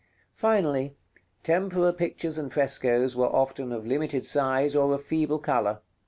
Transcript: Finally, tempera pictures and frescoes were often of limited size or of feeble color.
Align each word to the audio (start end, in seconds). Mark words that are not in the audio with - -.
Finally, 0.33 0.95
tempera 1.43 1.93
pictures 1.93 2.39
and 2.39 2.51
frescoes 2.51 3.15
were 3.15 3.27
often 3.31 3.71
of 3.71 3.85
limited 3.85 4.25
size 4.25 4.75
or 4.75 4.91
of 4.95 5.03
feeble 5.03 5.37
color. 5.37 5.81